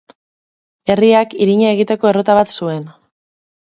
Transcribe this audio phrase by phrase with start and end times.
[0.93, 2.93] Herriak irina egiteko errota bat zuen.